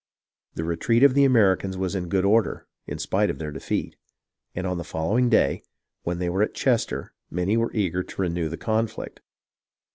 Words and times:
The 0.55 0.63
retreat 0.63 1.03
of 1.03 1.13
the 1.13 1.25
Americans 1.25 1.77
was 1.77 1.93
in 1.93 2.09
good 2.09 2.25
order, 2.25 2.65
in 2.87 2.97
spite 2.97 3.29
of 3.29 3.37
their 3.37 3.51
defeat; 3.51 3.95
and 4.55 4.65
on 4.65 4.79
the 4.79 4.83
following 4.83 5.29
day, 5.29 5.61
when 6.01 6.17
they 6.17 6.27
were 6.27 6.41
at 6.41 6.55
Chester, 6.55 7.13
many 7.29 7.55
were 7.55 7.71
eager 7.71 8.01
to 8.01 8.21
renew 8.23 8.49
the 8.49 8.57
conflict. 8.57 9.21